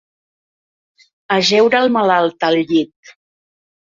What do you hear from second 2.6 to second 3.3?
llit.